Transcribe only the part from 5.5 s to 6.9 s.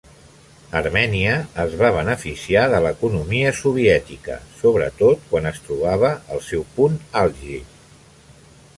es trobava al seu